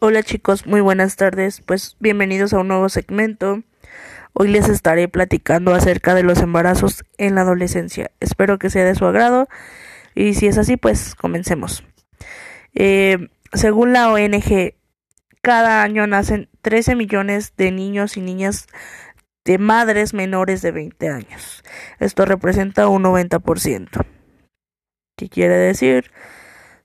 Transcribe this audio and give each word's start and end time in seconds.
Hola 0.00 0.22
chicos, 0.22 0.64
muy 0.64 0.80
buenas 0.80 1.16
tardes. 1.16 1.60
Pues 1.60 1.96
bienvenidos 1.98 2.52
a 2.52 2.60
un 2.60 2.68
nuevo 2.68 2.88
segmento. 2.88 3.64
Hoy 4.32 4.46
les 4.46 4.68
estaré 4.68 5.08
platicando 5.08 5.74
acerca 5.74 6.14
de 6.14 6.22
los 6.22 6.38
embarazos 6.38 7.02
en 7.16 7.34
la 7.34 7.40
adolescencia. 7.40 8.12
Espero 8.20 8.60
que 8.60 8.70
sea 8.70 8.84
de 8.84 8.94
su 8.94 9.06
agrado 9.06 9.48
y 10.14 10.34
si 10.34 10.46
es 10.46 10.56
así, 10.56 10.76
pues 10.76 11.16
comencemos. 11.16 11.82
Eh, 12.74 13.26
según 13.52 13.92
la 13.92 14.12
ONG, 14.12 14.74
cada 15.42 15.82
año 15.82 16.06
nacen 16.06 16.48
13 16.62 16.94
millones 16.94 17.54
de 17.56 17.72
niños 17.72 18.16
y 18.16 18.20
niñas 18.20 18.68
de 19.44 19.58
madres 19.58 20.14
menores 20.14 20.62
de 20.62 20.70
20 20.70 21.08
años. 21.08 21.64
Esto 21.98 22.24
representa 22.24 22.86
un 22.86 23.02
90%. 23.02 24.06
¿Qué 25.16 25.28
quiere 25.28 25.56
decir? 25.56 26.12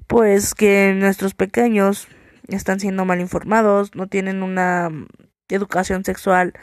Pues 0.07 0.55
que 0.55 0.95
nuestros 0.97 1.35
pequeños 1.35 2.07
están 2.47 2.79
siendo 2.79 3.05
mal 3.05 3.21
informados, 3.21 3.95
no 3.95 4.07
tienen 4.07 4.43
una 4.43 4.89
educación 5.49 6.03
sexual 6.03 6.53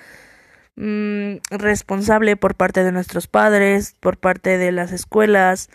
mmm, 0.77 1.37
responsable 1.51 2.37
por 2.37 2.55
parte 2.55 2.85
de 2.85 2.93
nuestros 2.93 3.27
padres, 3.27 3.97
por 4.01 4.19
parte 4.19 4.59
de 4.59 4.73
las 4.73 4.93
escuelas. 4.93 5.71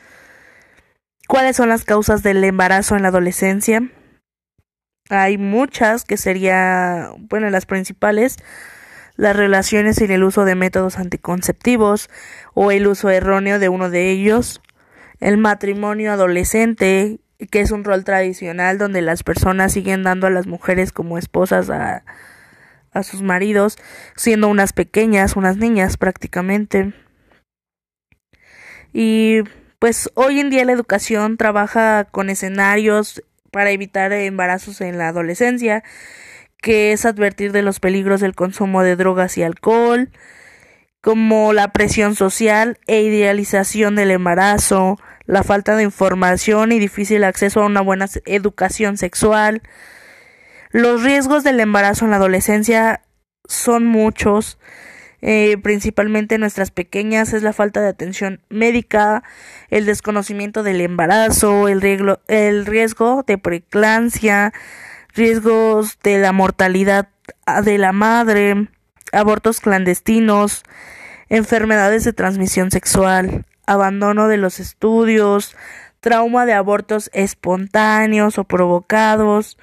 ¿Cuáles 1.28 1.56
son 1.56 1.70
las 1.70 1.86
causas 1.86 2.24
del 2.24 2.44
embarazo 2.44 2.96
en 2.96 3.02
la 3.02 3.08
adolescencia? 3.08 3.90
Hay 5.10 5.38
muchas 5.38 6.04
que 6.04 6.18
sería, 6.18 7.12
bueno, 7.18 7.50
las 7.50 7.66
principales, 7.66 8.38
las 9.16 9.36
relaciones 9.36 9.98
sin 9.98 10.12
el 10.12 10.24
uso 10.24 10.46
de 10.46 10.56
métodos 10.56 10.98
anticonceptivos 10.98 12.10
o 12.54 12.72
el 12.72 12.88
uso 12.88 13.10
erróneo 13.10 13.60
de 13.60 13.70
uno 13.70 13.90
de 13.90 14.12
ellos, 14.12 14.62
el 15.20 15.38
matrimonio 15.38 16.12
adolescente 16.12 17.20
que 17.52 17.62
es 17.62 17.72
un 17.72 17.84
rol 17.84 18.04
tradicional 18.04 18.78
donde 18.78 19.02
las 19.02 19.24
personas 19.24 19.74
siguen 19.74 20.04
dando 20.04 20.28
a 20.28 20.32
las 20.32 20.48
mujeres 20.48 20.92
como 20.92 21.18
esposas 21.18 21.70
a, 21.70 22.04
a 22.92 23.04
sus 23.04 23.22
maridos, 23.22 23.78
siendo 24.16 24.48
unas 24.48 24.74
pequeñas, 24.74 25.36
unas 25.36 25.58
niñas 25.58 25.98
prácticamente. 25.98 26.94
Y 28.94 29.42
pues 29.80 30.10
hoy 30.16 30.40
en 30.40 30.50
día 30.50 30.66
la 30.66 30.72
educación 30.72 31.38
trabaja 31.38 32.06
con 32.06 32.30
escenarios 32.30 33.22
para 33.52 33.72
evitar 33.72 34.12
embarazos 34.14 34.82
en 34.82 34.98
la 34.98 35.10
adolescencia, 35.10 35.84
que 36.62 36.94
es 36.94 37.06
advertir 37.06 37.52
de 37.52 37.62
los 37.62 37.80
peligros 37.80 38.22
del 38.22 38.36
consumo 38.36 38.82
de 38.82 38.96
drogas 38.96 39.38
y 39.38 39.44
alcohol, 39.44 40.10
como 41.02 41.54
la 41.54 41.72
presión 41.72 42.16
social 42.16 42.80
e 42.88 43.02
idealización 43.02 43.96
del 43.96 44.12
embarazo, 44.12 44.98
la 45.26 45.44
falta 45.44 45.76
de 45.76 45.84
información 45.84 46.72
y 46.72 46.80
difícil 46.80 47.24
acceso 47.24 47.62
a 47.62 47.66
una 47.66 47.82
buena 47.82 48.08
educación 48.26 48.98
sexual. 48.98 49.62
Los 50.72 51.04
riesgos 51.04 51.44
del 51.44 51.60
embarazo 51.60 52.06
en 52.06 52.12
la 52.12 52.18
adolescencia 52.18 53.02
son 53.48 53.86
muchos, 53.86 54.60
eh, 55.22 55.58
principalmente 55.62 56.38
nuestras 56.38 56.72
pequeñas, 56.72 57.34
es 57.34 57.44
la 57.44 57.54
falta 57.54 57.82
de 57.82 57.90
atención 57.90 58.42
médica, 58.50 59.24
el 59.70 59.86
desconocimiento 59.86 60.64
del 60.64 60.82
embarazo, 60.82 61.68
el 61.68 61.82
riesgo, 61.82 62.20
el 62.28 62.66
riesgo 62.66 63.24
de 63.26 63.38
preeclampsia, 63.38 64.54
riesgos 65.14 65.98
de 66.04 66.20
la 66.20 66.32
mortalidad 66.32 67.10
de 67.64 67.78
la 67.78 67.92
madre, 67.92 68.68
abortos 69.12 69.62
clandestinos, 69.62 70.64
enfermedades 71.30 72.04
de 72.04 72.14
transmisión 72.14 72.70
sexual, 72.70 73.46
abandono 73.68 74.28
de 74.28 74.38
los 74.38 74.60
estudios, 74.60 75.56
trauma 76.00 76.46
de 76.46 76.54
abortos 76.54 77.10
espontáneos 77.14 78.38
o 78.38 78.44
provocados, 78.44 79.58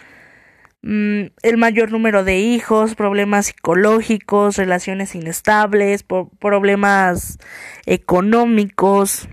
mm, 0.83 1.27
el 1.43 1.57
mayor 1.57 1.93
número 1.93 2.25
de 2.25 2.39
hijos, 2.39 2.95
problemas 2.95 3.47
psicológicos, 3.47 4.57
relaciones 4.57 5.15
inestables, 5.15 6.05
problemas 6.41 7.39
económicos. 7.87 9.29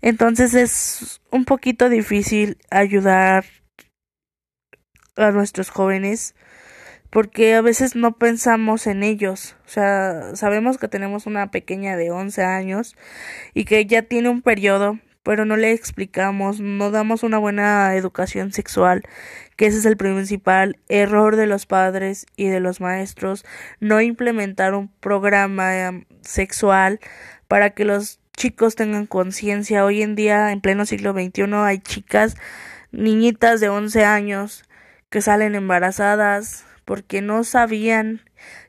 Entonces 0.00 0.54
es 0.54 1.20
un 1.30 1.44
poquito 1.44 1.88
difícil 1.88 2.58
ayudar 2.70 3.44
a 5.16 5.30
nuestros 5.30 5.70
jóvenes 5.70 6.34
porque 7.10 7.54
a 7.54 7.62
veces 7.62 7.96
no 7.96 8.16
pensamos 8.16 8.86
en 8.86 9.02
ellos. 9.02 9.56
O 9.66 9.68
sea, 9.68 10.34
sabemos 10.34 10.78
que 10.78 10.88
tenemos 10.88 11.26
una 11.26 11.50
pequeña 11.50 11.96
de 11.96 12.10
11 12.10 12.42
años 12.44 12.96
y 13.54 13.64
que 13.64 13.86
ya 13.86 14.02
tiene 14.02 14.28
un 14.28 14.42
periodo, 14.42 14.98
pero 15.22 15.44
no 15.44 15.56
le 15.56 15.72
explicamos, 15.72 16.60
no 16.60 16.90
damos 16.90 17.22
una 17.22 17.38
buena 17.38 17.94
educación 17.96 18.52
sexual, 18.52 19.02
que 19.56 19.66
ese 19.66 19.78
es 19.78 19.84
el 19.86 19.96
principal 19.96 20.78
error 20.88 21.36
de 21.36 21.46
los 21.46 21.66
padres 21.66 22.26
y 22.36 22.48
de 22.48 22.60
los 22.60 22.80
maestros, 22.80 23.44
no 23.80 24.00
implementar 24.00 24.74
un 24.74 24.88
programa 24.88 25.76
em, 25.76 26.04
sexual 26.22 27.00
para 27.46 27.70
que 27.70 27.84
los 27.84 28.20
chicos 28.36 28.76
tengan 28.76 29.06
conciencia. 29.06 29.84
Hoy 29.84 30.02
en 30.02 30.14
día, 30.14 30.52
en 30.52 30.60
pleno 30.60 30.86
siglo 30.86 31.12
XXI, 31.12 31.52
hay 31.54 31.78
chicas, 31.78 32.36
niñitas 32.92 33.60
de 33.60 33.68
11 33.68 34.04
años, 34.04 34.64
que 35.10 35.22
salen 35.22 35.54
embarazadas, 35.54 36.64
porque 36.88 37.20
no 37.20 37.44
sabían 37.44 38.22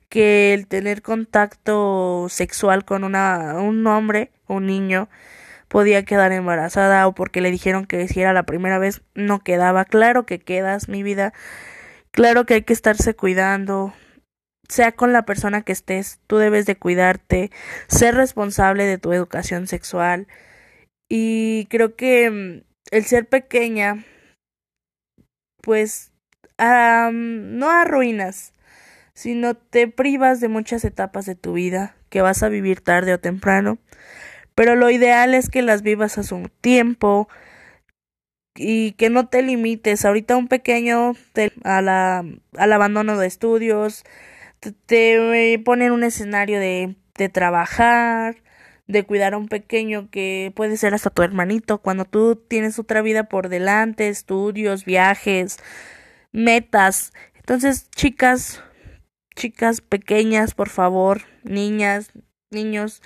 que 0.10 0.54
el 0.54 0.68
tener 0.68 1.02
contacto 1.02 2.28
sexual 2.28 2.84
con 2.84 3.06
una, 3.06 3.62
un 3.62 3.88
hombre, 3.88 4.34
un 4.46 4.66
niño, 4.66 5.08
podía 5.70 6.04
quedar 6.04 6.34
embarazada 6.34 7.08
o 7.08 7.16
porque 7.16 7.40
le 7.40 7.50
dijeron 7.50 7.86
que 7.86 8.10
si 8.10 8.20
era 8.20 8.34
la 8.34 8.44
primera 8.44 8.78
vez 8.78 9.04
no 9.16 9.40
quedaba. 9.40 9.86
Claro 9.86 10.26
que 10.26 10.38
quedas, 10.38 10.90
mi 10.90 11.02
vida. 11.02 11.32
Claro 12.12 12.46
que 12.46 12.56
hay 12.56 12.64
que 12.64 12.74
estarse 12.74 13.16
cuidando. 13.16 13.94
Sea 14.68 14.92
con 14.92 15.14
la 15.14 15.24
persona 15.24 15.62
que 15.62 15.72
estés, 15.72 16.20
tú 16.28 16.40
debes 16.40 16.66
de 16.66 16.76
cuidarte, 16.76 17.52
ser 17.88 18.16
responsable 18.16 18.84
de 18.84 18.98
tu 18.98 19.14
educación 19.14 19.66
sexual. 19.66 20.28
Y 21.08 21.68
creo 21.70 21.96
que 21.96 22.30
mm, 22.30 22.64
el 22.92 23.06
ser 23.06 23.30
pequeña, 23.30 24.04
pues 25.62 26.12
no 26.60 27.70
arruinas, 27.70 28.54
sino 29.14 29.56
te 29.56 29.88
privas 29.88 30.40
de 30.40 30.48
muchas 30.48 30.86
etapas 30.86 31.26
de 31.26 31.36
tu 31.36 31.54
vida 31.54 31.96
que 32.10 32.22
vas 32.22 32.44
a 32.44 32.50
vivir 32.50 32.82
tarde 32.82 33.14
o 33.14 33.20
temprano. 33.20 33.78
Pero 34.56 34.76
lo 34.76 34.90
ideal 34.90 35.34
es 35.34 35.50
que 35.50 35.62
las 35.62 35.82
vivas 35.82 36.18
a 36.18 36.24
su 36.24 36.50
tiempo 36.62 37.30
y 38.56 38.92
que 38.94 39.10
no 39.10 39.28
te 39.28 39.42
limites. 39.42 40.06
Ahorita 40.06 40.36
un 40.38 40.48
pequeño 40.48 41.14
te, 41.34 41.54
a 41.64 41.82
la, 41.82 42.26
al 42.58 42.74
abandono 42.74 43.18
de 43.18 43.28
estudios, 43.28 44.04
te, 44.60 44.72
te 44.72 45.60
ponen 45.64 45.92
un 45.92 46.04
escenario 46.04 46.60
de, 46.60 46.96
de 47.18 47.30
trabajar, 47.30 48.38
de 48.88 49.04
cuidar 49.06 49.34
a 49.34 49.38
un 49.38 49.48
pequeño 49.48 50.10
que 50.10 50.52
puede 50.56 50.76
ser 50.76 50.94
hasta 50.94 51.12
tu 51.12 51.22
hermanito, 51.22 51.78
cuando 51.78 52.06
tú 52.06 52.36
tienes 52.36 52.80
otra 52.80 53.02
vida 53.02 53.26
por 53.26 53.48
delante, 53.48 54.10
estudios, 54.10 54.84
viajes, 54.84 55.58
metas. 56.32 57.14
Entonces, 57.36 57.90
chicas, 57.92 58.64
chicas 59.36 59.82
pequeñas, 59.82 60.54
por 60.54 60.70
favor, 60.70 61.22
niñas, 61.44 62.12
niños, 62.52 63.02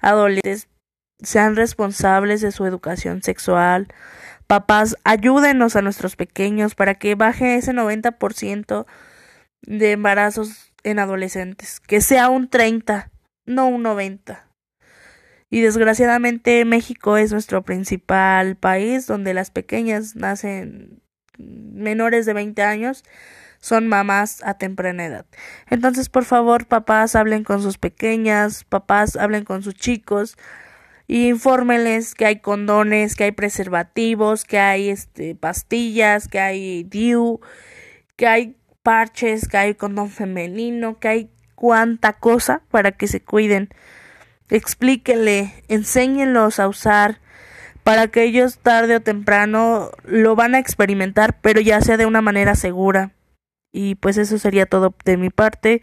adolescentes, 0.00 0.68
sean 1.22 1.56
responsables 1.56 2.40
de 2.40 2.52
su 2.52 2.66
educación 2.66 3.22
sexual. 3.22 3.88
Papás, 4.46 4.96
ayúdenos 5.04 5.76
a 5.76 5.82
nuestros 5.82 6.16
pequeños 6.16 6.74
para 6.74 6.94
que 6.94 7.14
baje 7.14 7.56
ese 7.56 7.72
90% 7.72 8.86
de 9.62 9.92
embarazos 9.92 10.72
en 10.84 10.98
adolescentes, 10.98 11.80
que 11.80 12.00
sea 12.00 12.28
un 12.28 12.48
30, 12.48 13.10
no 13.44 13.66
un 13.66 13.82
90. 13.82 14.46
Y 15.50 15.60
desgraciadamente 15.60 16.64
México 16.64 17.16
es 17.16 17.32
nuestro 17.32 17.62
principal 17.62 18.56
país 18.56 19.06
donde 19.06 19.34
las 19.34 19.50
pequeñas 19.50 20.16
nacen 20.16 21.02
menores 21.38 22.26
de 22.26 22.32
20 22.32 22.62
años 22.62 23.04
son 23.60 23.88
mamás 23.88 24.42
a 24.44 24.54
temprana 24.54 25.06
edad. 25.06 25.26
Entonces, 25.70 26.08
por 26.08 26.24
favor, 26.24 26.66
papás 26.66 27.16
hablen 27.16 27.44
con 27.44 27.62
sus 27.62 27.78
pequeñas, 27.78 28.64
papás 28.64 29.16
hablen 29.16 29.44
con 29.44 29.62
sus 29.62 29.74
chicos 29.74 30.36
y 31.08 31.28
infórmenles 31.28 32.14
que 32.14 32.26
hay 32.26 32.40
condones, 32.40 33.14
que 33.14 33.24
hay 33.24 33.32
preservativos, 33.32 34.44
que 34.44 34.58
hay 34.58 34.88
este 34.88 35.34
pastillas, 35.34 36.28
que 36.28 36.40
hay 36.40 36.84
DIU, 36.84 37.40
que 38.16 38.26
hay 38.26 38.56
parches, 38.82 39.48
que 39.48 39.56
hay 39.56 39.74
condón 39.74 40.10
femenino, 40.10 40.98
que 40.98 41.08
hay 41.08 41.30
cuanta 41.54 42.12
cosa 42.12 42.62
para 42.70 42.92
que 42.92 43.08
se 43.08 43.20
cuiden. 43.20 43.68
Explíquenle, 44.48 45.52
enséñenlos 45.68 46.60
a 46.60 46.68
usar 46.68 47.20
para 47.86 48.08
que 48.08 48.24
ellos 48.24 48.58
tarde 48.58 48.96
o 48.96 49.00
temprano 49.00 49.92
lo 50.02 50.34
van 50.34 50.56
a 50.56 50.58
experimentar, 50.58 51.38
pero 51.40 51.60
ya 51.60 51.80
sea 51.80 51.96
de 51.96 52.04
una 52.04 52.20
manera 52.20 52.56
segura. 52.56 53.12
Y 53.72 53.94
pues 53.94 54.16
eso 54.16 54.38
sería 54.38 54.66
todo 54.66 54.92
de 55.04 55.16
mi 55.16 55.30
parte. 55.30 55.82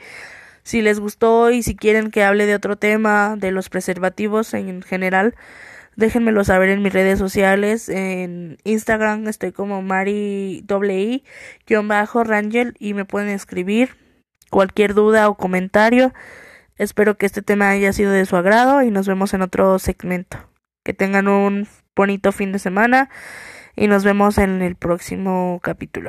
Si 0.64 0.82
les 0.82 1.00
gustó 1.00 1.50
y 1.50 1.64
si 1.64 1.78
quieren 1.78 2.12
que 2.12 2.26
hable 2.26 2.46
de 2.46 2.56
otro 2.56 2.76
tema, 2.76 3.38
de 3.38 3.52
los 3.52 3.70
preservativos 3.70 4.54
en 4.54 4.82
general, 4.82 5.34
Déjenmelo 5.96 6.44
saber 6.44 6.70
en 6.70 6.82
mis 6.82 6.92
redes 6.92 7.20
sociales. 7.20 7.88
En 7.88 8.58
Instagram 8.64 9.28
estoy 9.28 9.54
como 9.54 9.82
Mari 9.84 10.66
bajo 11.86 12.24
Rangel 12.26 12.76
y 12.80 12.96
me 12.96 13.06
pueden 13.06 13.30
escribir 13.30 13.96
cualquier 14.50 14.94
duda 14.94 15.30
o 15.30 15.36
comentario. 15.36 16.12
Espero 16.78 17.16
que 17.16 17.28
este 17.28 17.44
tema 17.44 17.70
haya 17.70 17.94
sido 17.94 18.12
de 18.12 18.26
su 18.26 18.36
agrado 18.36 18.82
y 18.82 18.90
nos 18.90 19.08
vemos 19.08 19.36
en 19.36 19.44
otro 19.44 19.78
segmento. 19.78 20.40
Que 20.84 20.96
tengan 20.96 21.28
un 21.28 21.68
bonito 21.96 22.32
fin 22.32 22.52
de 22.52 22.60
semana 22.60 23.10
y 23.76 23.88
nos 23.88 24.04
vemos 24.04 24.38
en 24.38 24.62
el 24.62 24.76
próximo 24.76 25.60
capítulo. 25.64 26.02